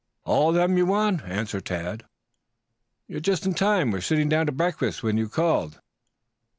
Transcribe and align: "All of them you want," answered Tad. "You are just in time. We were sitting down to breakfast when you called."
"All 0.23 0.49
of 0.49 0.55
them 0.55 0.79
you 0.79 0.87
want," 0.87 1.21
answered 1.25 1.65
Tad. 1.65 2.05
"You 3.07 3.17
are 3.17 3.19
just 3.19 3.45
in 3.45 3.53
time. 3.53 3.91
We 3.91 3.97
were 3.97 4.01
sitting 4.01 4.29
down 4.29 4.47
to 4.47 4.51
breakfast 4.51 5.03
when 5.03 5.15
you 5.15 5.29
called." 5.29 5.79